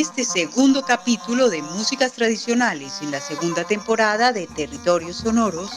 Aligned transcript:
este 0.00 0.24
segundo 0.24 0.82
capítulo 0.82 1.48
de 1.48 1.62
Músicas 1.62 2.12
Tradicionales 2.12 3.00
en 3.00 3.10
la 3.10 3.20
segunda 3.20 3.64
temporada 3.64 4.30
de 4.30 4.46
Territorios 4.46 5.16
Sonoros, 5.16 5.70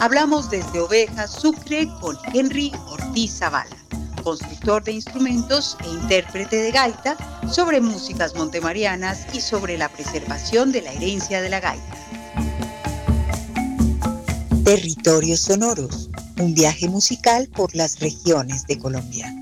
hablamos 0.00 0.48
desde 0.48 0.78
Ovejas 0.78 1.32
Sucre 1.32 1.88
con 2.00 2.16
Henry 2.32 2.70
Ortiz 2.86 3.38
Zavala, 3.38 3.76
constructor 4.22 4.84
de 4.84 4.92
instrumentos 4.92 5.76
e 5.84 5.88
intérprete 5.88 6.54
de 6.54 6.70
gaita, 6.70 7.16
sobre 7.50 7.80
músicas 7.80 8.36
montemarianas 8.36 9.26
y 9.34 9.40
sobre 9.40 9.76
la 9.76 9.88
preservación 9.88 10.70
de 10.70 10.82
la 10.82 10.92
herencia 10.92 11.42
de 11.42 11.48
la 11.48 11.58
gaita. 11.58 11.98
Territorios 14.64 15.40
Sonoros, 15.40 16.10
un 16.38 16.54
viaje 16.54 16.88
musical 16.88 17.48
por 17.48 17.74
las 17.74 17.98
regiones 17.98 18.68
de 18.68 18.78
Colombia. 18.78 19.34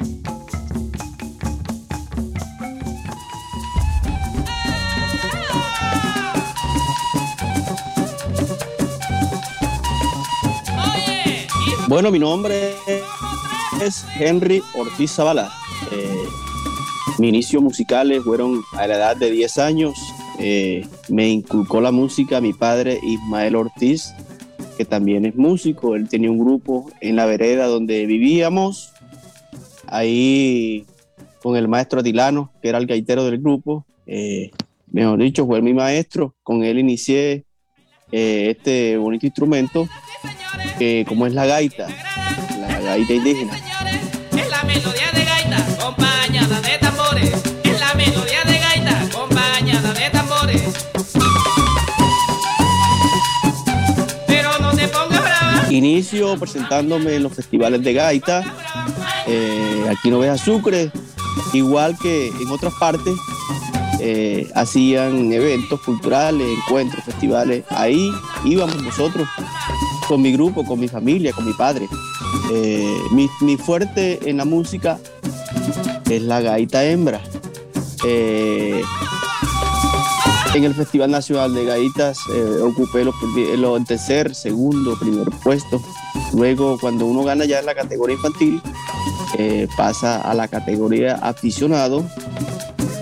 Bueno, 11.92 12.10
mi 12.10 12.18
nombre 12.18 12.72
es 13.82 14.06
Henry 14.18 14.62
Ortiz 14.72 15.10
Zavala. 15.10 15.52
Eh, 15.90 16.24
mis 17.18 17.28
inicios 17.28 17.62
musicales 17.62 18.22
fueron 18.24 18.62
a 18.72 18.86
la 18.86 18.94
edad 18.94 19.14
de 19.14 19.30
10 19.30 19.58
años. 19.58 19.92
Eh, 20.38 20.86
me 21.10 21.28
inculcó 21.28 21.82
la 21.82 21.92
música 21.92 22.40
mi 22.40 22.54
padre 22.54 22.98
Ismael 23.02 23.56
Ortiz, 23.56 24.14
que 24.78 24.86
también 24.86 25.26
es 25.26 25.36
músico. 25.36 25.94
Él 25.94 26.08
tenía 26.08 26.30
un 26.30 26.38
grupo 26.38 26.90
en 27.02 27.14
la 27.14 27.26
vereda 27.26 27.66
donde 27.66 28.06
vivíamos. 28.06 28.90
Ahí 29.86 30.86
con 31.42 31.56
el 31.56 31.68
maestro 31.68 32.00
Atilano, 32.00 32.52
que 32.62 32.70
era 32.70 32.78
el 32.78 32.86
gaitero 32.86 33.26
del 33.26 33.36
grupo. 33.36 33.84
Eh, 34.06 34.50
mejor 34.90 35.18
dicho, 35.18 35.44
fue 35.44 35.60
mi 35.60 35.74
maestro. 35.74 36.34
Con 36.42 36.64
él 36.64 36.78
inicié 36.78 37.44
este 38.10 38.96
bonito 38.96 39.26
instrumento 39.26 39.86
como 41.06 41.26
es 41.26 41.34
la 41.34 41.46
gaita, 41.46 41.86
la 42.60 42.80
gaita 42.80 43.12
indígena. 43.12 43.52
Es 44.36 44.48
la 44.50 44.62
melodía 44.64 45.12
de 45.12 45.24
gaita 45.24 45.56
acompañada 45.74 46.60
de 46.60 46.78
tambores. 46.78 47.32
Es 47.62 47.80
la 47.80 47.94
melodía 47.94 48.42
de 48.44 48.58
gaita 48.58 49.02
acompañada 49.02 49.92
de 49.92 50.10
tambores. 50.10 50.62
Pero 54.26 54.58
no 54.60 54.72
te 54.72 54.88
pongas 54.88 55.22
brava. 55.22 55.72
Inicio 55.72 56.36
presentándome 56.38 57.16
en 57.16 57.22
los 57.22 57.32
festivales 57.32 57.82
de 57.82 57.92
gaita. 57.92 58.42
Eh, 59.26 59.86
aquí 59.90 60.10
no 60.10 60.18
ves 60.18 60.40
Sucre, 60.40 60.90
igual 61.52 61.96
que 62.00 62.28
en 62.28 62.48
otras 62.48 62.74
partes. 62.74 63.14
Eh, 64.04 64.50
hacían 64.56 65.32
eventos 65.32 65.80
culturales, 65.82 66.44
encuentros, 66.58 67.04
festivales. 67.04 67.64
Ahí 67.70 68.10
íbamos 68.44 68.82
nosotros 68.82 69.28
con 70.12 70.20
mi 70.20 70.30
grupo, 70.30 70.62
con 70.62 70.78
mi 70.78 70.88
familia, 70.88 71.32
con 71.32 71.46
mi 71.46 71.54
padre. 71.54 71.88
Eh, 72.52 72.98
mi, 73.12 73.56
fuerte 73.56 74.28
en 74.28 74.36
la 74.36 74.44
música 74.44 74.98
es 76.10 76.20
la 76.20 76.42
gaita 76.42 76.84
hembra. 76.84 77.18
Eh, 78.06 78.82
en 80.54 80.64
el 80.64 80.74
Festival 80.74 81.10
Nacional 81.10 81.54
de 81.54 81.64
Gaitas 81.64 82.18
eh, 82.30 82.60
ocupé 82.60 83.06
los, 83.06 83.14
el 83.34 83.86
tercer, 83.86 84.34
segundo, 84.34 84.98
primer 84.98 85.30
puesto. 85.42 85.80
Luego, 86.34 86.76
cuando 86.78 87.06
uno 87.06 87.24
gana 87.24 87.46
ya 87.46 87.60
en 87.60 87.64
la 87.64 87.74
categoría 87.74 88.16
infantil, 88.16 88.60
pasa 89.78 90.20
a 90.20 90.34
la 90.34 90.46
categoría 90.46 91.14
aficionado. 91.22 92.04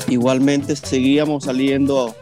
Igualmente 0.06 0.76
seguíamos 0.76 1.42
saliendo 1.42 2.14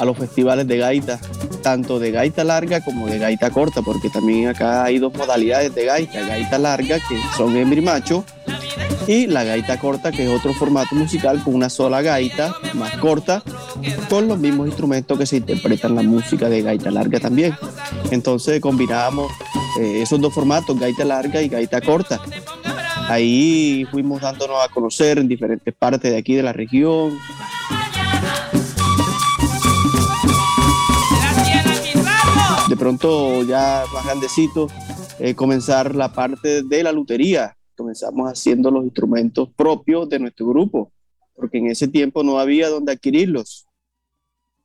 a 0.00 0.04
los 0.04 0.18
festivales 0.18 0.66
de 0.66 0.76
gaita 0.76 1.20
tanto 1.68 1.98
de 1.98 2.10
gaita 2.10 2.44
larga 2.44 2.80
como 2.80 3.08
de 3.08 3.18
gaita 3.18 3.50
corta, 3.50 3.82
porque 3.82 4.08
también 4.08 4.48
acá 4.48 4.84
hay 4.84 4.98
dos 4.98 5.12
modalidades 5.12 5.74
de 5.74 5.84
gaita, 5.84 6.20
gaita 6.22 6.56
larga 6.56 6.96
que 6.96 7.20
son 7.36 7.54
hembra 7.58 8.00
y 9.06 9.12
y 9.12 9.26
la 9.26 9.44
gaita 9.44 9.78
corta 9.78 10.10
que 10.10 10.24
es 10.24 10.30
otro 10.30 10.54
formato 10.54 10.94
musical 10.94 11.42
con 11.44 11.54
una 11.54 11.68
sola 11.68 12.00
gaita 12.00 12.54
más 12.72 12.96
corta, 12.96 13.42
con 14.08 14.28
los 14.28 14.38
mismos 14.38 14.66
instrumentos 14.66 15.18
que 15.18 15.26
se 15.26 15.36
interpretan 15.36 15.94
la 15.94 16.02
música 16.02 16.48
de 16.48 16.62
gaita 16.62 16.90
larga 16.90 17.20
también. 17.20 17.54
Entonces 18.10 18.62
combinábamos 18.62 19.30
eh, 19.78 20.00
esos 20.00 20.18
dos 20.22 20.32
formatos, 20.32 20.80
gaita 20.80 21.04
larga 21.04 21.42
y 21.42 21.48
gaita 21.50 21.82
corta. 21.82 22.18
Ahí 23.08 23.86
fuimos 23.90 24.22
dándonos 24.22 24.56
a 24.64 24.68
conocer 24.72 25.18
en 25.18 25.28
diferentes 25.28 25.74
partes 25.74 26.10
de 26.12 26.16
aquí 26.16 26.34
de 26.34 26.42
la 26.42 26.54
región, 26.54 27.18
pronto 32.78 33.42
ya 33.42 33.84
más 33.92 34.04
grandecito, 34.04 34.68
eh, 35.18 35.34
comenzar 35.34 35.94
la 35.94 36.12
parte 36.12 36.62
de 36.62 36.82
la 36.82 36.92
lutería. 36.92 37.56
Comenzamos 37.76 38.30
haciendo 38.30 38.70
los 38.70 38.84
instrumentos 38.84 39.48
propios 39.54 40.08
de 40.08 40.18
nuestro 40.18 40.46
grupo, 40.46 40.92
porque 41.34 41.58
en 41.58 41.66
ese 41.66 41.88
tiempo 41.88 42.22
no 42.22 42.38
había 42.38 42.68
donde 42.68 42.92
adquirirlos. 42.92 43.66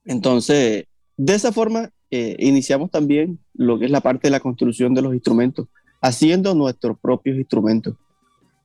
Entonces, 0.06 0.86
de 1.18 1.34
esa 1.34 1.52
forma, 1.52 1.90
eh, 2.12 2.36
iniciamos 2.40 2.92
también 2.92 3.40
lo 3.54 3.80
que 3.80 3.86
es 3.86 3.92
la 3.92 4.02
parte 4.02 4.28
de 4.28 4.32
la 4.32 4.40
construcción 4.40 4.94
de 4.94 5.02
los 5.02 5.14
instrumentos, 5.14 5.68
haciendo 6.02 6.54
nuestros 6.54 6.98
propios 7.00 7.38
instrumentos. 7.38 7.96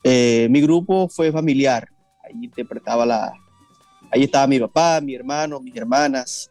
Eh, 0.05 0.49
mi 0.51 0.61
grupo 0.61 1.09
fue 1.09 1.33
familiar, 1.33 1.89
ahí 2.25 2.45
interpretaba 2.45 3.07
la, 3.07 3.33
ahí 4.11 4.25
estaba 4.25 4.47
mi 4.47 4.61
papá, 4.61 5.01
mi 5.01 5.15
hermano, 5.15 5.61
mis 5.61 5.77
hermanas, 5.77 6.51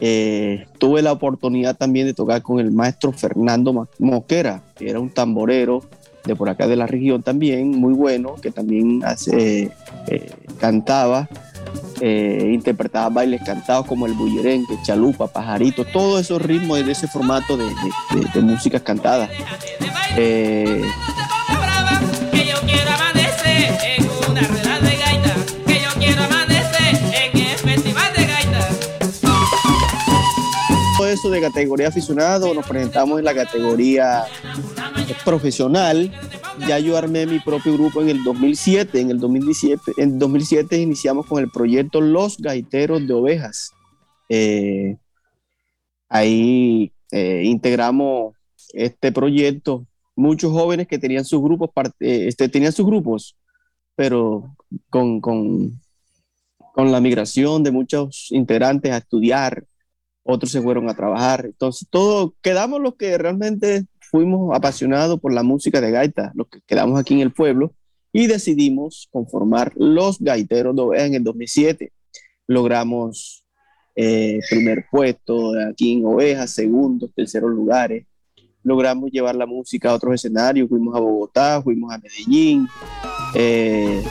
eh, 0.00 0.66
tuve 0.78 1.02
la 1.02 1.12
oportunidad 1.12 1.76
también 1.76 2.06
de 2.06 2.14
tocar 2.14 2.42
con 2.42 2.58
el 2.58 2.72
maestro 2.72 3.12
Fernando 3.12 3.88
Mosquera, 3.98 4.62
que 4.76 4.88
era 4.88 4.98
un 4.98 5.10
tamborero 5.10 5.82
de 6.24 6.36
por 6.36 6.48
acá 6.48 6.66
de 6.66 6.76
la 6.76 6.86
región 6.86 7.22
también, 7.22 7.70
muy 7.70 7.92
bueno, 7.92 8.34
que 8.36 8.50
también 8.50 9.02
hace, 9.04 9.70
eh, 10.06 10.30
cantaba, 10.58 11.28
eh, 12.00 12.50
interpretaba 12.52 13.08
bailes 13.10 13.42
cantados 13.42 13.86
como 13.86 14.06
el 14.06 14.14
bullerengue, 14.14 14.78
chalupa, 14.82 15.26
pajarito, 15.28 15.84
todos 15.84 16.20
esos 16.20 16.40
ritmos 16.40 16.84
de 16.84 16.92
ese 16.92 17.06
formato 17.06 17.56
de, 17.56 17.66
de 18.34 18.40
músicas 18.40 18.82
cantadas. 18.82 19.30
Eso 31.12 31.30
de 31.30 31.40
categoría 31.40 31.88
aficionado, 31.88 32.54
nos 32.54 32.66
presentamos 32.66 33.18
en 33.18 33.24
la 33.24 33.34
categoría 33.34 34.24
profesional. 35.24 36.12
Ya 36.66 36.78
yo 36.78 36.96
armé 36.96 37.26
mi 37.26 37.40
propio 37.40 37.74
grupo 37.74 38.02
en 38.02 38.10
el 38.10 38.24
2007. 38.24 39.00
En 39.00 39.10
el 39.10 39.18
2017, 39.18 39.92
en 39.98 40.18
2007 40.18 40.76
iniciamos 40.76 41.26
con 41.26 41.42
el 41.42 41.50
proyecto 41.50 42.00
Los 42.00 42.38
Gaiteros 42.38 43.06
de 43.06 43.14
Ovejas. 43.14 43.72
Eh, 44.28 44.96
ahí 46.08 46.92
eh, 47.10 47.42
integramos 47.44 48.34
este 48.72 49.12
proyecto. 49.12 49.86
Muchos 50.16 50.52
jóvenes 50.52 50.86
que 50.86 50.98
tenían 50.98 51.24
sus 51.24 51.40
grupos, 51.40 51.70
eh, 52.00 52.26
este, 52.28 52.48
tenían 52.48 52.72
sus 52.72 52.86
grupos, 52.86 53.36
pero 53.96 54.54
con, 54.90 55.20
con, 55.20 55.80
con 56.74 56.92
la 56.92 57.00
migración 57.00 57.62
de 57.62 57.70
muchos 57.70 58.28
integrantes 58.30 58.92
a 58.92 58.98
estudiar, 58.98 59.64
otros 60.30 60.50
se 60.52 60.62
fueron 60.62 60.88
a 60.88 60.94
trabajar. 60.94 61.44
Entonces, 61.46 61.86
todo, 61.90 62.34
quedamos 62.42 62.80
los 62.80 62.94
que 62.96 63.16
realmente 63.18 63.86
fuimos 64.10 64.54
apasionados 64.56 65.20
por 65.20 65.32
la 65.32 65.42
música 65.42 65.80
de 65.80 65.90
gaita, 65.90 66.32
los 66.34 66.48
que 66.48 66.60
quedamos 66.66 66.98
aquí 66.98 67.14
en 67.14 67.20
el 67.20 67.32
pueblo, 67.32 67.74
y 68.12 68.26
decidimos 68.26 69.08
conformar 69.12 69.72
los 69.76 70.18
gaiteros 70.18 70.74
en 70.96 71.14
el 71.14 71.24
2007. 71.24 71.92
Logramos 72.46 73.44
eh, 73.94 74.40
primer 74.48 74.86
puesto 74.90 75.52
aquí 75.68 75.92
en 75.92 76.06
Ovejas, 76.06 76.50
segundos, 76.50 77.10
terceros 77.14 77.50
lugares. 77.50 78.06
Logramos 78.62 79.10
llevar 79.10 79.36
la 79.36 79.46
música 79.46 79.90
a 79.90 79.94
otros 79.94 80.14
escenarios, 80.14 80.68
fuimos 80.68 80.94
a 80.94 81.00
Bogotá, 81.00 81.62
fuimos 81.62 81.92
a 81.92 81.98
Medellín. 81.98 82.66
Eh, 83.34 84.02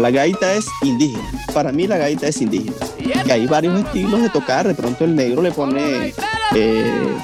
la 0.00 0.10
gaita 0.10 0.54
es 0.54 0.66
indígena. 0.82 1.30
Para 1.52 1.72
mí 1.72 1.86
la 1.86 1.98
gaita 1.98 2.26
es 2.26 2.40
indígena. 2.40 2.76
Y 3.26 3.30
hay 3.30 3.46
varios 3.46 3.78
estilos 3.84 4.22
de 4.22 4.30
tocar. 4.30 4.66
De 4.66 4.74
pronto 4.74 5.04
el 5.04 5.14
negro 5.14 5.42
le 5.42 5.52
pone 5.52 6.14
eh, 6.54 7.16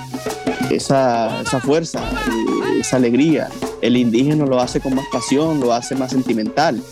esa, 0.71 1.43
fuerza, 1.63 2.01
eh, 2.01 2.81
esa 2.81 2.97
alegría. 2.97 3.49
El 3.81 3.97
indígena 3.97 4.45
lo 4.45 4.61
hace 4.61 4.81
con 4.81 4.95
más 4.95 5.07
pasión, 5.11 5.61
lo 5.61 5.73
hace 5.73 5.95
más 5.95 6.11
sentimental. 6.11 6.83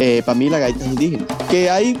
Eh, 0.00 0.22
para 0.24 0.38
mí 0.38 0.50
la 0.50 0.58
gaita 0.58 0.84
es 0.84 0.90
indígena. 0.90 1.26
Que 1.48 1.70
hay 1.70 1.98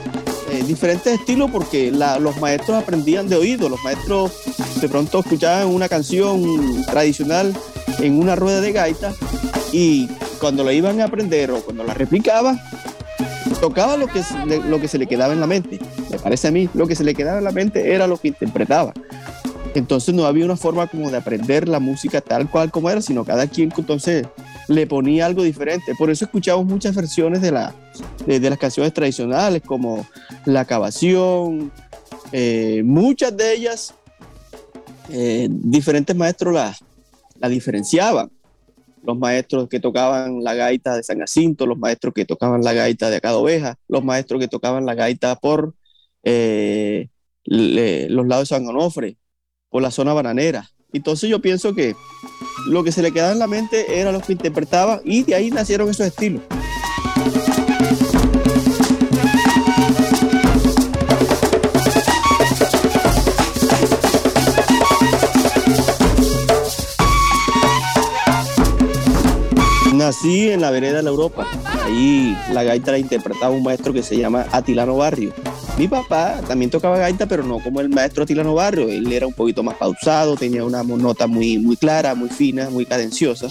diferentes 0.66 1.20
estilos 1.20 1.50
porque 1.50 1.90
los 1.90 2.40
maestros 2.40 2.76
aprendían 2.76 3.28
de 3.28 3.36
oído, 3.36 3.68
los 3.68 3.82
maestros 3.82 4.32
de 4.80 4.88
pronto 4.88 5.20
escuchaban 5.20 5.68
una 5.68 5.88
canción 5.88 6.84
tradicional 6.86 7.54
en 7.98 8.18
una 8.18 8.36
rueda 8.36 8.60
de 8.60 8.72
gaita 8.72 9.14
y 9.72 10.08
cuando 10.40 10.64
la 10.64 10.72
iban 10.72 11.00
a 11.00 11.04
aprender 11.04 11.50
o 11.50 11.60
cuando 11.60 11.84
la 11.84 11.94
replicaban, 11.94 12.60
tocaba 13.60 13.96
lo 13.96 14.06
que, 14.06 14.22
lo 14.68 14.80
que 14.80 14.88
se 14.88 14.98
le 14.98 15.06
quedaba 15.06 15.32
en 15.32 15.40
la 15.40 15.46
mente. 15.46 15.78
Me 16.10 16.18
parece 16.18 16.48
a 16.48 16.50
mí, 16.50 16.68
lo 16.74 16.86
que 16.86 16.94
se 16.94 17.04
le 17.04 17.14
quedaba 17.14 17.38
en 17.38 17.44
la 17.44 17.52
mente 17.52 17.94
era 17.94 18.06
lo 18.06 18.16
que 18.18 18.28
interpretaba. 18.28 18.92
Entonces 19.74 20.14
no 20.14 20.24
había 20.24 20.44
una 20.44 20.56
forma 20.56 20.86
como 20.86 21.10
de 21.10 21.18
aprender 21.18 21.68
la 21.68 21.80
música 21.80 22.20
tal 22.20 22.48
cual 22.48 22.70
como 22.70 22.90
era, 22.90 23.02
sino 23.02 23.24
cada 23.24 23.46
quien 23.46 23.72
entonces 23.76 24.26
le 24.68 24.86
ponía 24.86 25.26
algo 25.26 25.42
diferente. 25.42 25.94
Por 25.96 26.10
eso 26.10 26.24
escuchamos 26.24 26.66
muchas 26.66 26.94
versiones 26.94 27.40
de, 27.40 27.52
la, 27.52 27.74
de, 28.26 28.40
las 28.40 28.58
canciones 28.58 28.92
tradicionales, 28.92 29.62
como 29.62 30.06
la 30.44 30.64
cavación, 30.64 31.72
eh, 32.32 32.82
muchas 32.84 33.36
de 33.36 33.54
ellas, 33.54 33.94
eh, 35.10 35.48
diferentes 35.50 36.14
maestros 36.16 36.54
las 36.54 36.84
la 37.38 37.48
diferenciaban 37.48 38.30
los 39.06 39.16
maestros 39.16 39.68
que 39.68 39.78
tocaban 39.78 40.42
la 40.42 40.54
gaita 40.54 40.96
de 40.96 41.02
San 41.04 41.20
Jacinto, 41.20 41.64
los 41.64 41.78
maestros 41.78 42.12
que 42.12 42.24
tocaban 42.24 42.64
la 42.64 42.72
gaita 42.72 43.08
de 43.08 43.16
Acá 43.16 43.36
Oveja, 43.36 43.78
los 43.86 44.04
maestros 44.04 44.40
que 44.40 44.48
tocaban 44.48 44.84
la 44.84 44.94
gaita 44.94 45.36
por 45.36 45.74
eh, 46.24 47.08
los 47.44 48.26
lados 48.26 48.48
de 48.48 48.56
San 48.56 48.66
Onofre, 48.66 49.16
por 49.70 49.80
la 49.80 49.92
zona 49.92 50.12
bananera. 50.12 50.68
Entonces 50.92 51.28
yo 51.28 51.40
pienso 51.40 51.74
que 51.74 51.94
lo 52.68 52.84
que 52.84 52.92
se 52.92 53.02
le 53.02 53.12
quedaba 53.12 53.32
en 53.32 53.38
la 53.38 53.46
mente 53.46 54.00
era 54.00 54.12
lo 54.12 54.20
que 54.20 54.32
interpretaba 54.32 55.00
y 55.04 55.24
de 55.24 55.34
ahí 55.34 55.50
nacieron 55.50 55.88
esos 55.88 56.06
estilos. 56.06 56.42
Nací 69.94 70.50
en 70.50 70.60
la 70.60 70.70
vereda 70.70 70.98
de 70.98 71.02
la 71.02 71.10
Europa. 71.10 71.46
Ahí 71.84 72.36
la 72.52 72.62
gaita 72.62 72.92
la 72.92 72.98
interpretaba 72.98 73.50
un 73.50 73.62
maestro 73.62 73.92
que 73.92 74.02
se 74.02 74.16
llama 74.16 74.46
Atilano 74.52 74.96
Barrio. 74.96 75.32
Mi 75.78 75.88
papá 75.88 76.40
también 76.48 76.70
tocaba 76.70 76.96
gaita, 76.96 77.26
pero 77.26 77.42
no 77.42 77.58
como 77.60 77.82
el 77.82 77.90
maestro 77.90 78.22
Atilano 78.22 78.54
Barrio. 78.54 78.88
Él 78.88 79.12
era 79.12 79.26
un 79.26 79.34
poquito 79.34 79.62
más 79.62 79.76
pausado, 79.76 80.34
tenía 80.34 80.64
una 80.64 80.82
nota 80.82 81.26
muy, 81.26 81.58
muy 81.58 81.76
clara, 81.76 82.14
muy 82.14 82.30
fina, 82.30 82.70
muy 82.70 82.86
cadenciosa. 82.86 83.48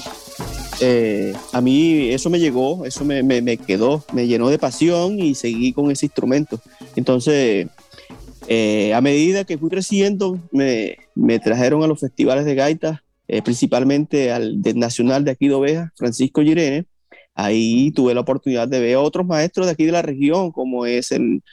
Eh, 0.81 1.35
a 1.53 1.61
mí 1.61 2.09
eso 2.09 2.31
me 2.31 2.39
llegó, 2.39 2.83
eso 2.83 3.05
me, 3.05 3.21
me, 3.21 3.57
quedó, 3.57 4.03
me 4.11 4.25
llenó 4.25 4.49
de 4.49 4.57
pasión 4.57 5.19
y 5.19 5.35
seguí 5.35 5.71
con 5.71 5.91
ese 5.91 6.07
instrumento. 6.07 6.59
Entonces, 6.95 7.67
eh, 8.47 8.93
a 8.95 9.01
medida 9.01 9.43
que 9.43 9.59
fui 9.59 9.69
creciendo, 9.69 10.39
me, 10.51 10.97
me 11.13 11.39
trajeron 11.39 11.83
a 11.83 11.87
los 11.87 11.99
festivales 11.99 12.45
de 12.45 12.55
gaita 12.55 13.03
eh, 13.27 13.41
principalmente 13.41 14.31
al 14.31 14.61
nacional 14.75 15.23
de 15.25 15.31
aquí 15.31 15.47
de 15.47 15.53
Oveja, 15.53 15.93
Francisco 15.95 16.41
Girene. 16.41 16.85
Ahí 17.35 17.91
tuve 17.91 18.13
la 18.15 18.21
oportunidad 18.21 18.67
de 18.67 18.79
ver 18.79 18.95
a 18.95 19.01
otros 19.01 19.27
maestros 19.27 19.67
de 19.67 19.73
aquí 19.73 19.85
de 19.85 19.91
la 19.91 20.01
región, 20.01 20.51
como 20.51 20.85
es 20.85 21.11
el, 21.11 21.43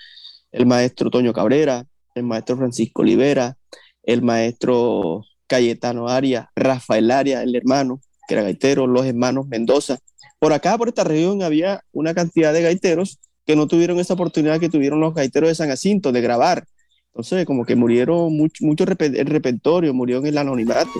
el 0.53 0.67
maestro 0.67 1.11
Toño 1.11 1.33
Cabrera, 1.33 1.87
el 2.15 2.25
maestro 2.25 2.57
Francisco 2.57 3.03
Olivera, 3.03 3.57
el 4.03 4.23
maestro 4.23 5.25
Cayetano 5.47 6.09
Arias, 6.09 6.47
Rafael 6.55 7.11
Arias, 7.11 7.43
el 7.43 7.57
hermano, 7.57 8.01
que 8.29 8.35
era 8.35 8.43
gaitero, 8.43 8.87
los 8.87 9.07
hermanos 9.07 9.47
Mendoza. 9.49 9.99
Por 10.39 10.53
acá, 10.53 10.77
por 10.79 10.89
esta 10.89 11.05
región, 11.05 11.43
había 11.43 11.83
una 11.93 12.15
cantidad 12.15 12.53
de 12.53 12.63
gaiteros 12.63 13.19
que 13.47 13.57
no 13.57 13.67
tuvieron 13.67 13.99
esa 13.99 14.15
oportunidad 14.15 14.61
que 14.61 14.69
tuvieron 14.69 15.01
los 15.01 15.15
gaiteros 15.15 15.49
de 15.49 15.55
San 15.55 15.69
Jacinto 15.69 16.13
de 16.13 16.21
grabar. 16.21 16.65
Entonces, 17.09 17.45
como 17.45 17.65
que 17.65 17.77
murieron 17.77 18.35
mucho, 18.35 18.65
mucho 18.65 18.85
el 18.85 19.27
repertorio, 19.27 19.93
murió 19.93 20.19
en 20.19 20.27
el 20.27 20.39
anonimato. 20.39 20.91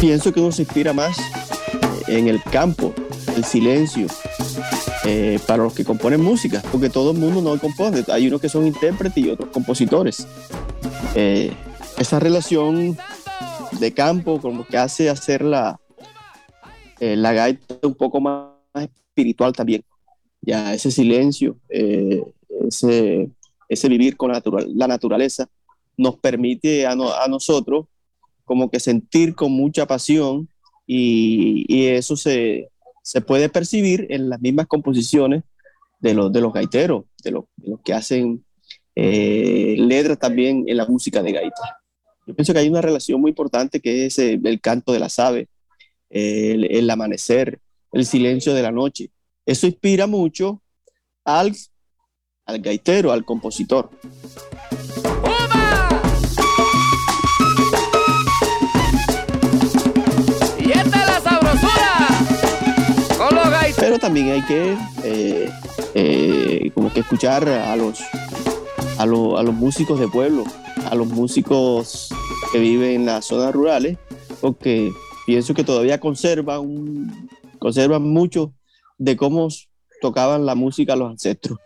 Pienso 0.00 0.32
que 0.32 0.40
uno 0.40 0.50
se 0.50 0.62
inspira 0.62 0.94
más 0.94 1.18
eh, 1.18 2.18
en 2.18 2.26
el 2.26 2.42
campo, 2.42 2.94
el 3.36 3.44
silencio, 3.44 4.06
eh, 5.04 5.38
para 5.46 5.62
los 5.62 5.74
que 5.74 5.84
componen 5.84 6.22
música, 6.22 6.62
porque 6.72 6.88
todo 6.88 7.10
el 7.10 7.18
mundo 7.18 7.42
no 7.42 7.60
compone. 7.60 8.02
Hay 8.08 8.26
unos 8.26 8.40
que 8.40 8.48
son 8.48 8.66
intérpretes 8.66 9.22
y 9.22 9.28
otros 9.28 9.50
compositores. 9.50 10.26
Eh, 11.14 11.52
esa 11.98 12.18
relación 12.18 12.96
de 13.78 13.92
campo 13.92 14.40
como 14.40 14.66
que 14.66 14.78
hace 14.78 15.10
hacer 15.10 15.42
la, 15.42 15.78
la 16.98 17.32
gaita 17.34 17.86
un 17.86 17.94
poco 17.94 18.22
más 18.22 18.48
espiritual 18.74 19.52
también. 19.52 19.84
Ya 20.40 20.72
ese 20.72 20.90
silencio, 20.90 21.58
ese, 21.68 23.28
vivir 23.88 24.16
con 24.16 24.32
la, 24.32 24.86
naturaleza 24.86 25.46
nos 25.98 26.16
permite 26.16 26.86
a 26.86 26.96
nosotros 27.28 27.84
como 28.50 28.68
que 28.68 28.80
sentir 28.80 29.36
con 29.36 29.52
mucha 29.52 29.86
pasión 29.86 30.48
y, 30.84 31.64
y 31.68 31.86
eso 31.86 32.16
se, 32.16 32.68
se, 33.00 33.20
puede 33.20 33.48
percibir 33.48 34.08
en 34.10 34.28
las 34.28 34.40
mismas 34.40 34.66
composiciones 34.66 35.44
de 36.00 36.14
los, 36.14 36.32
de 36.32 36.40
los 36.40 36.52
gaiteros, 36.52 37.04
de, 37.22 37.30
los, 37.30 37.44
que 37.84 37.92
hacen 37.92 38.44
eh, 38.96 39.76
letras 39.78 40.18
también 40.18 40.64
en 40.66 40.76
la 40.76 40.84
música 40.84 41.22
de 41.22 41.30
gaita. 41.30 41.78
Yo 42.26 42.34
pienso 42.34 42.52
que 42.52 42.58
hay 42.58 42.68
una 42.68 42.80
relación 42.80 43.20
muy 43.20 43.28
importante 43.28 43.78
que 43.78 44.06
es 44.06 44.18
eh, 44.18 44.40
el 44.42 44.60
canto 44.60 44.92
de 44.92 44.98
las 44.98 45.20
aves, 45.20 45.46
el, 46.08 46.64
el, 46.64 46.90
amanecer, 46.90 47.60
el 47.92 48.04
silencio 48.04 48.52
de 48.52 48.62
la 48.62 48.72
noche. 48.72 49.12
Eso 49.46 49.68
inspira 49.68 50.08
mucho 50.08 50.60
al, 51.24 51.54
al 52.46 52.58
gaitero, 52.58 53.12
al 53.12 53.24
compositor. 53.24 53.90
Pero 63.90 63.98
también 63.98 64.28
hay 64.28 64.42
que 64.42 64.76
eh, 65.02 65.50
eh, 65.96 66.70
como 66.74 66.92
que 66.92 67.00
escuchar 67.00 67.48
a 67.48 67.74
los, 67.74 68.00
a, 68.98 69.04
los 69.04 69.52
músicos 69.52 69.98
de 69.98 70.06
pueblo, 70.06 70.44
a 70.88 70.94
los 70.94 71.08
músicos 71.08 72.08
que 72.52 72.60
viven 72.60 73.00
en 73.00 73.06
las 73.06 73.24
zonas 73.24 73.52
rurales, 73.52 73.98
porque 74.40 74.92
pienso 75.26 75.54
que 75.54 75.64
todavía 75.64 75.98
conservan, 75.98 77.28
conservan 77.58 78.04
mucho 78.04 78.54
de 78.96 79.16
cómo 79.16 79.48
tocaban 80.00 80.46
la 80.46 80.54
música 80.54 80.94
los 80.94 81.10
ancestros. 81.10 81.58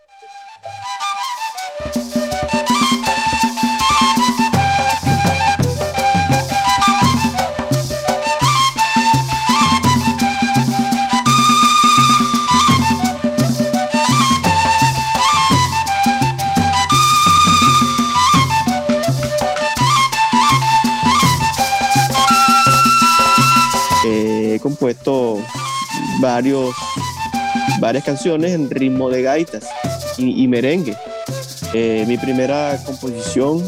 Compuesto 24.85 25.39
varios, 26.19 26.75
varias 27.79 28.03
canciones 28.03 28.51
en 28.51 28.69
ritmo 28.69 29.09
de 29.09 29.23
gaitas 29.23 29.65
y, 30.15 30.47
merengue. 30.47 30.95
Eh, 31.73 32.05
mi 32.07 32.17
primera 32.17 32.79
composición 32.85 33.67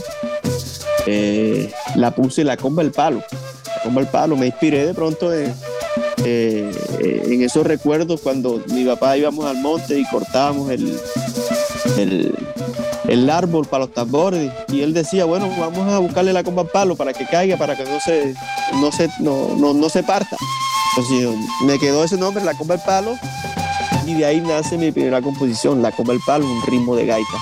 eh, 1.07 1.71
la 1.95 2.11
puse 2.11 2.43
la 2.43 2.55
comba 2.55 2.83
el 2.83 2.91
palo. 2.91 3.23
La 3.65 3.81
comba 3.81 4.01
el 4.01 4.07
palo, 4.07 4.35
me 4.35 4.45
inspiré 4.45 4.85
de 4.85 4.93
pronto 4.93 5.33
en, 5.33 5.51
eh, 6.23 6.71
en 6.99 7.41
esos 7.41 7.65
recuerdos 7.65 8.21
cuando 8.21 8.61
mi 8.67 8.85
papá 8.85 9.17
íbamos 9.17 9.43
al 9.45 9.57
monte 9.57 9.97
y 9.97 10.05
cortábamos 10.05 10.69
el, 10.69 10.99
el, 11.97 12.35
el 13.07 13.29
árbol 13.31 13.65
para 13.65 13.85
los 13.85 13.93
tambores 13.93 14.51
y 14.67 14.81
él 14.81 14.93
decía, 14.93 15.25
bueno, 15.25 15.49
vamos 15.59 15.91
a 15.91 15.97
buscarle 15.97 16.31
la 16.31 16.43
comba 16.43 16.61
al 16.61 16.69
palo 16.69 16.95
para 16.95 17.11
que 17.11 17.25
caiga, 17.25 17.57
para 17.57 17.75
que 17.75 17.85
no 17.85 17.99
se, 17.99 18.35
no 18.75 18.91
se, 18.91 19.09
no, 19.19 19.55
no, 19.57 19.73
no 19.73 19.89
se 19.89 20.03
parta 20.03 20.37
me 21.65 21.77
quedó 21.77 22.03
ese 22.03 22.17
nombre, 22.17 22.43
La 22.43 22.55
Comba 22.55 22.75
del 22.75 22.83
Palo, 22.83 23.17
y 24.05 24.15
de 24.15 24.25
ahí 24.25 24.41
nace 24.41 24.77
mi 24.77 24.91
primera 24.91 25.21
composición, 25.21 25.81
La 25.81 25.91
Comba 25.91 26.13
del 26.13 26.21
Palo, 26.25 26.45
un 26.45 26.61
ritmo 26.63 26.95
de 26.95 27.05
gaita. 27.05 27.37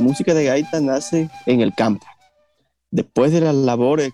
Música 0.00 0.34
de 0.34 0.44
gaita 0.44 0.80
nace 0.80 1.28
en 1.46 1.60
el 1.60 1.74
campo. 1.74 2.06
Después 2.90 3.32
de 3.32 3.40
las 3.40 3.54
labores 3.54 4.12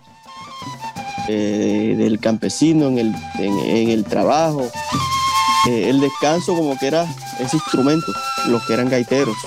eh, 1.27 1.95
del 1.97 2.19
campesino 2.19 2.87
en 2.87 2.99
el, 2.99 3.15
en, 3.39 3.89
el 3.89 4.03
trabajo, 4.05 4.69
eh, 5.67 5.89
el 5.89 5.99
descanso 5.99 6.55
como 6.55 6.77
que 6.77 6.87
era 6.87 7.05
ese 7.39 7.57
instrumento, 7.57 8.07
los 8.47 8.65
que 8.65 8.73
eran 8.73 8.89
gaiteros. 8.89 9.37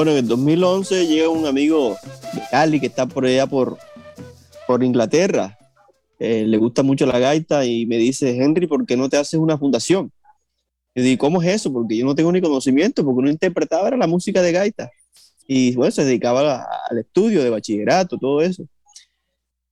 Bueno, 0.00 0.12
en 0.12 0.18
el 0.20 0.28
2011 0.28 1.06
llega 1.08 1.28
un 1.28 1.44
amigo 1.44 1.94
de 2.32 2.40
Cali 2.50 2.80
que 2.80 2.86
está 2.86 3.04
por 3.04 3.26
allá 3.26 3.46
por, 3.46 3.76
por 4.66 4.82
Inglaterra. 4.82 5.58
Eh, 6.18 6.46
le 6.46 6.56
gusta 6.56 6.82
mucho 6.82 7.04
la 7.04 7.18
gaita 7.18 7.66
y 7.66 7.84
me 7.84 7.98
dice, 7.98 8.34
Henry, 8.34 8.66
¿por 8.66 8.86
qué 8.86 8.96
no 8.96 9.10
te 9.10 9.18
haces 9.18 9.38
una 9.38 9.58
fundación? 9.58 10.10
Y 10.94 11.02
digo, 11.02 11.18
¿cómo 11.18 11.42
es 11.42 11.48
eso? 11.48 11.70
Porque 11.70 11.98
yo 11.98 12.06
no 12.06 12.14
tengo 12.14 12.32
ni 12.32 12.40
conocimiento, 12.40 13.04
porque 13.04 13.18
uno 13.18 13.30
interpretaba 13.30 13.88
era 13.88 13.98
la 13.98 14.06
música 14.06 14.40
de 14.40 14.52
gaita. 14.52 14.90
Y 15.46 15.74
bueno, 15.74 15.90
se 15.90 16.06
dedicaba 16.06 16.66
al 16.88 16.96
estudio 16.96 17.44
de 17.44 17.50
bachillerato, 17.50 18.16
todo 18.16 18.40
eso. 18.40 18.64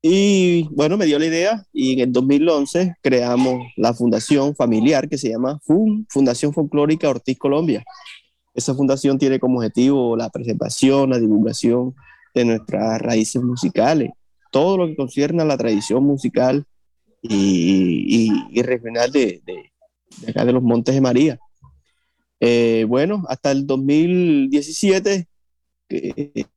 Y 0.03 0.65
bueno, 0.75 0.99
me 0.99 1.07
dio 1.07 1.19
la 1.19 1.25
idea 1.25 1.65
y 1.73 1.95
en 1.95 2.01
el 2.01 2.13
2011 2.13 2.97
creamos 3.01 3.63
la 3.77 3.95
fundación 3.95 4.55
familiar 4.55 5.09
que 5.09 5.17
se 5.17 5.31
llama 5.31 5.59
FUN, 5.65 6.07
Fundación 6.11 6.53
Folclórica 6.53 7.09
Ortiz 7.09 7.39
Colombia. 7.39 7.83
Esa 8.59 8.75
fundación 8.75 9.19
tiene 9.19 9.39
como 9.39 9.59
objetivo 9.59 10.17
la 10.17 10.31
preservación, 10.31 11.11
la 11.11 11.21
divulgación 11.21 11.95
de 12.35 12.45
nuestras 12.45 13.01
raíces 13.01 13.41
musicales, 13.41 14.11
todo 14.51 14.77
lo 14.77 14.89
que 14.89 14.97
concierne 14.97 15.43
a 15.43 15.45
la 15.45 15.57
tradición 15.57 16.03
musical 16.03 16.65
y, 17.23 18.61
regional 18.61 19.13
de, 19.13 19.41
acá 20.27 20.45
de 20.45 20.53
los 20.53 20.63
Montes 20.65 20.93
de 20.93 21.01
María. 21.01 21.39
Eh, 22.41 22.85
bueno, 22.89 23.25
hasta 23.29 23.53
el 23.53 23.65
2017 23.65 25.29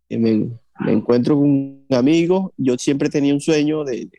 me, 0.10 0.50
encuentro 0.88 1.36
con 1.36 1.44
un 1.44 1.86
amigo, 1.92 2.52
yo 2.58 2.80
siempre 2.80 3.10
tenía 3.10 3.36
un 3.36 3.42
sueño 3.42 3.84
de, 3.84 4.10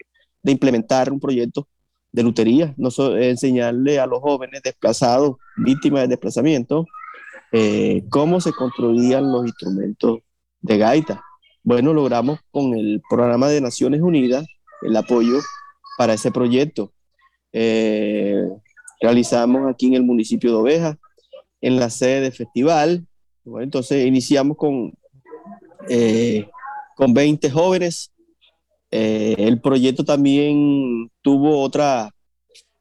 implementar 0.44 1.12
un 1.12 1.18
proyecto 1.18 1.66
de 2.12 2.22
lutería, 2.22 2.74
no 2.76 2.90
enseñarle 3.16 3.98
a 3.98 4.06
los 4.06 4.20
jóvenes 4.20 4.62
desplazados, 4.62 5.34
víctimas 5.56 6.02
de 6.02 6.08
desplazamiento, 6.08 6.86
eh, 7.54 8.04
cómo 8.08 8.40
se 8.40 8.52
construían 8.52 9.30
los 9.30 9.44
instrumentos 9.44 10.20
de 10.62 10.78
gaita. 10.78 11.22
Bueno, 11.62 11.92
logramos 11.92 12.40
con 12.50 12.74
el 12.74 13.02
programa 13.10 13.48
de 13.48 13.60
Naciones 13.60 14.00
Unidas 14.00 14.46
el 14.80 14.96
apoyo 14.96 15.38
para 15.98 16.14
ese 16.14 16.32
proyecto. 16.32 16.92
Eh, 17.52 18.42
realizamos 19.02 19.70
aquí 19.70 19.86
en 19.88 19.94
el 19.94 20.02
municipio 20.02 20.50
de 20.50 20.56
Oveja, 20.56 20.98
en 21.60 21.78
la 21.78 21.90
sede 21.90 22.22
del 22.22 22.32
festival. 22.32 23.06
Bueno, 23.44 23.64
entonces 23.64 24.06
iniciamos 24.06 24.56
con, 24.56 24.94
eh, 25.90 26.48
con 26.96 27.12
20 27.12 27.50
jóvenes. 27.50 28.08
el 28.90 29.60
proyecto 29.60 30.04
también 30.04 31.10
tuvo 31.22 31.60
otra, 31.60 32.10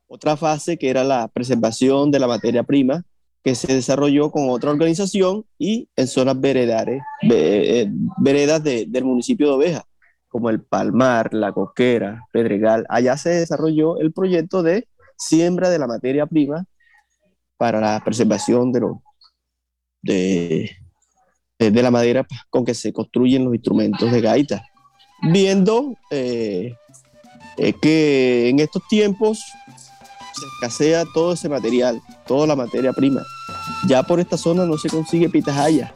otra 0.08 0.36
fase 0.36 0.78
que 0.78 0.90
era 0.90 1.04
la 1.04 1.28
preservación 1.30 2.12
de 2.12 2.20
la 2.20 2.28
materia 2.28 2.63
prima 2.63 3.06
que 3.43 3.55
se 3.55 3.74
desarrolló 3.74 4.31
con 4.31 4.50
otra 4.50 4.71
organización 4.71 5.45
y 5.57 5.89
en 5.95 6.07
zonas 6.07 6.39
veredales, 6.39 7.01
eh, 7.24 7.89
veredas 8.17 8.63
del 8.63 9.03
municipio 9.03 9.48
de 9.48 9.53
Oveja, 9.53 9.86
como 10.27 10.50
el 10.50 10.62
Palmar, 10.62 11.33
La 11.33 11.51
Coquera, 11.51 12.25
Pedregal. 12.31 12.86
Allá 12.89 13.17
se 13.17 13.29
desarrolló 13.29 13.98
el 13.98 14.13
proyecto 14.13 14.63
de 14.63 14.88
siembra 15.17 15.69
de 15.69 15.79
la 15.79 15.88
materia 15.88 16.25
prima 16.25 16.65
para 17.57 17.79
la 17.79 18.01
preservación 18.03 18.71
de, 18.71 18.79
lo, 18.79 19.03
de, 20.01 20.71
de 21.57 21.83
la 21.83 21.91
madera 21.91 22.25
con 22.50 22.65
que 22.65 22.74
se 22.74 22.93
construyen 22.93 23.45
los 23.45 23.55
instrumentos 23.55 24.12
de 24.12 24.21
gaita. 24.21 24.65
Viendo 25.24 25.95
eh, 26.10 26.75
eh, 27.57 27.74
que 27.79 28.50
en 28.50 28.60
estos 28.60 28.88
tiempos 28.88 29.43
se 30.41 30.48
escasea 30.48 31.05
todo 31.13 31.33
ese 31.33 31.50
material, 31.50 32.01
toda 32.25 32.48
la 32.48 32.55
materia 32.55 32.91
prima. 32.93 33.21
Ya 33.88 34.03
por 34.03 34.19
esta 34.19 34.38
zona 34.38 34.65
no 34.65 34.77
se 34.77 34.89
consigue 34.89 35.29
pitahaya. 35.29 35.93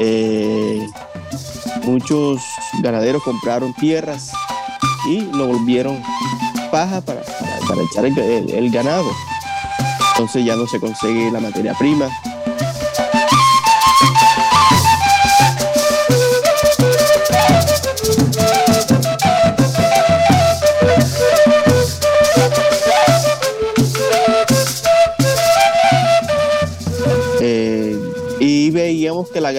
Eh, 0.00 0.86
muchos 1.84 2.40
ganaderos 2.82 3.22
compraron 3.22 3.74
tierras 3.74 4.32
y 5.08 5.20
lo 5.20 5.46
volvieron 5.48 6.00
paja 6.70 7.00
para, 7.00 7.22
para, 7.68 7.82
echar 7.82 8.04
el 8.06 8.70
ganado. 8.70 9.10
Entonces 10.12 10.44
ya 10.44 10.56
no 10.56 10.66
se 10.66 10.80
consigue 10.80 11.30
la 11.30 11.40
materia 11.40 11.74
prima. 11.74 12.08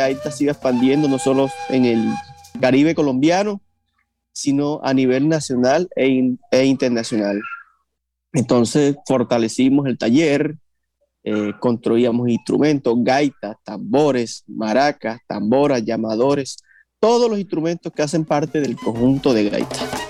Gaita 0.08 0.32
sigue 0.32 0.52
expandiendo 0.52 1.08
no 1.08 1.20
solo 1.20 1.50
en 1.70 1.86
el 1.86 2.14
Caribe 2.60 2.96
colombiano, 2.96 3.62
sino 4.32 4.80
a 4.84 4.94
nivel 4.94 5.28
nacional 5.28 5.90
e, 5.96 6.36
e 6.52 6.66
internacional. 6.66 7.42
Entonces 8.34 8.96
fortalecimos 9.06 9.88
el 9.88 9.98
taller, 9.98 10.58
eh, 11.24 11.54
construíamos 11.60 12.30
instrumentos, 12.30 12.96
gaitas, 13.00 13.58
tambores, 13.64 14.44
maracas, 14.48 15.20
tamboras, 15.28 15.84
llamadores, 15.84 16.58
todos 17.00 17.30
los 17.30 17.40
instrumentos 17.40 17.92
que 17.92 18.04
hacen 18.04 18.26
parte 18.26 18.62
del 18.62 18.76
conjunto 18.76 19.34
de 19.34 19.50
gaitas. 19.50 20.07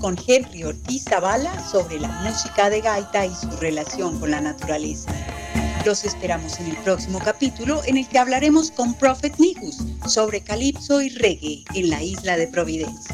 Con 0.00 0.18
Henry 0.26 0.64
Ortiz 0.64 1.04
Zavala 1.04 1.52
sobre 1.70 2.00
la 2.00 2.08
música 2.08 2.68
de 2.68 2.80
gaita 2.80 3.24
y 3.24 3.32
su 3.32 3.48
relación 3.58 4.18
con 4.18 4.32
la 4.32 4.40
naturaleza. 4.40 5.08
Los 5.86 6.04
esperamos 6.04 6.58
en 6.58 6.66
el 6.66 6.76
próximo 6.78 7.20
capítulo 7.20 7.80
en 7.86 7.96
el 7.96 8.08
que 8.08 8.18
hablaremos 8.18 8.72
con 8.72 8.92
Prophet 8.94 9.38
Nigus 9.38 9.78
sobre 10.08 10.40
calipso 10.40 11.00
y 11.00 11.10
reggae 11.10 11.62
en 11.74 11.90
la 11.90 12.02
isla 12.02 12.36
de 12.36 12.48
Providencia. 12.48 13.13